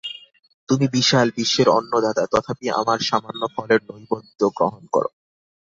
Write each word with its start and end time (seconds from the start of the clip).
তুমি 0.69 0.85
বিশাল 0.87 1.27
বিশ্বের 1.37 1.67
অন্নদাতা, 1.69 2.23
তথাপি 2.25 2.65
আমার 2.71 2.99
সামান্য 3.01 3.41
ফলের 3.55 3.81
নৈবেদ্য 3.89 4.41
গ্রহণ 4.57 4.83
কর। 4.91 5.05